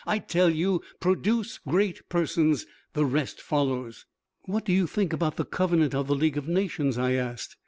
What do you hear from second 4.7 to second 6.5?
you think about the covenant of the League of